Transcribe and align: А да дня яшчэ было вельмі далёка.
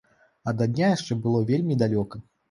А 0.51 0.53
да 0.61 0.67
дня 0.71 0.87
яшчэ 0.91 1.17
было 1.25 1.41
вельмі 1.51 1.77
далёка. 1.83 2.23